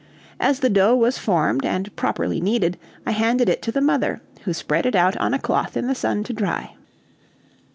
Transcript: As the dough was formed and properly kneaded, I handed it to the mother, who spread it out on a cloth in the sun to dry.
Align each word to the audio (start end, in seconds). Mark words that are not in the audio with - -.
As 0.39 0.61
the 0.61 0.69
dough 0.71 0.95
was 0.95 1.19
formed 1.19 1.63
and 1.63 1.95
properly 1.95 2.41
kneaded, 2.41 2.75
I 3.05 3.11
handed 3.11 3.49
it 3.49 3.61
to 3.61 3.71
the 3.71 3.81
mother, 3.81 4.19
who 4.45 4.51
spread 4.53 4.87
it 4.87 4.95
out 4.95 5.15
on 5.17 5.31
a 5.31 5.37
cloth 5.37 5.77
in 5.77 5.85
the 5.85 5.93
sun 5.93 6.23
to 6.23 6.33
dry. 6.33 6.71